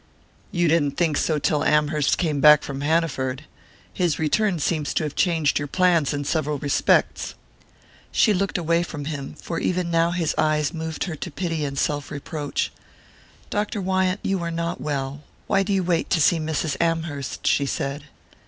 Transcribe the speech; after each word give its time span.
"You 0.51 0.67
didn't 0.67 0.97
think 0.97 1.15
so 1.15 1.37
till 1.37 1.63
Amherst 1.63 2.17
came 2.17 2.41
back 2.41 2.63
from 2.63 2.81
Hanaford. 2.81 3.43
His 3.93 4.17
return 4.17 4.57
seems 4.57 4.95
to 4.95 5.03
have 5.03 5.13
changed 5.13 5.59
your 5.59 5.67
plans 5.67 6.11
in 6.11 6.25
several 6.25 6.57
respects." 6.57 7.35
She 8.11 8.33
looked 8.33 8.57
away 8.57 8.81
from 8.81 9.05
him, 9.05 9.35
for 9.35 9.59
even 9.59 9.91
now 9.91 10.09
his 10.09 10.33
eyes 10.39 10.73
moved 10.73 11.03
her 11.03 11.15
to 11.17 11.29
pity 11.29 11.63
and 11.65 11.77
self 11.77 12.09
reproach. 12.09 12.71
"Dr. 13.51 13.79
Wyant, 13.79 14.21
you 14.23 14.41
are 14.41 14.49
not 14.49 14.81
well; 14.81 15.21
why 15.45 15.61
do 15.61 15.71
you 15.71 15.83
wait 15.83 16.09
to 16.09 16.19
see 16.19 16.39
Mrs. 16.39 16.77
Amherst?" 16.81 17.45
she 17.45 17.67
said. 17.67 18.05